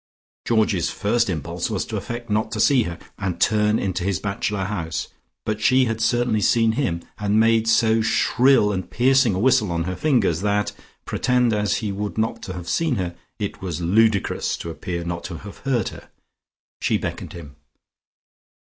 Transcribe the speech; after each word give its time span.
Georgie's 0.47 0.89
first 0.89 1.29
impulse 1.29 1.69
was 1.69 1.85
to 1.85 1.95
affect 1.95 2.27
not 2.27 2.51
to 2.51 2.59
see 2.59 2.81
her, 2.85 2.97
and 3.19 3.39
turn 3.39 3.77
into 3.77 4.03
his 4.03 4.19
bachelor 4.19 4.63
house, 4.65 5.09
but 5.45 5.61
she 5.61 5.85
had 5.85 6.01
certainly 6.01 6.41
seen 6.41 6.71
him, 6.71 7.03
and 7.19 7.39
made 7.39 7.67
so 7.67 8.01
shrill 8.01 8.71
and 8.71 8.89
piercing 8.89 9.35
a 9.35 9.39
whistle 9.39 9.71
on 9.71 9.83
her 9.83 9.95
fingers 9.95 10.41
that, 10.41 10.71
pretend 11.05 11.53
as 11.53 11.77
he 11.85 11.91
would 11.91 12.17
not 12.17 12.41
to 12.41 12.53
have 12.53 12.67
seen 12.67 12.95
her, 12.95 13.15
it 13.37 13.61
was 13.61 13.79
ludicrous 13.79 14.57
to 14.57 14.71
appear 14.71 15.03
not 15.03 15.23
to 15.23 15.37
have 15.37 15.57
heard 15.59 15.89
her. 15.89 16.09
She 16.81 16.97
beckoned 16.97 17.29
to 17.29 17.37
him. 17.37 17.55